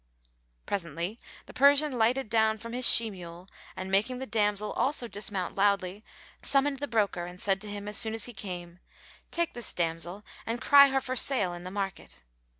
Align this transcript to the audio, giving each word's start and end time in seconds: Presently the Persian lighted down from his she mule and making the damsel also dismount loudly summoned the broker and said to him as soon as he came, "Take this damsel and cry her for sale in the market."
Presently 0.65 1.19
the 1.45 1.53
Persian 1.53 1.91
lighted 1.95 2.27
down 2.27 2.57
from 2.57 2.73
his 2.73 2.89
she 2.89 3.11
mule 3.11 3.47
and 3.75 3.91
making 3.91 4.17
the 4.17 4.25
damsel 4.25 4.71
also 4.73 5.07
dismount 5.07 5.53
loudly 5.53 6.03
summoned 6.41 6.79
the 6.79 6.87
broker 6.87 7.27
and 7.27 7.39
said 7.39 7.61
to 7.61 7.69
him 7.69 7.87
as 7.87 7.97
soon 7.97 8.15
as 8.15 8.25
he 8.25 8.33
came, 8.33 8.79
"Take 9.29 9.53
this 9.53 9.73
damsel 9.75 10.25
and 10.43 10.59
cry 10.59 10.87
her 10.89 11.01
for 11.01 11.15
sale 11.15 11.53
in 11.53 11.65
the 11.65 11.69
market." 11.69 12.23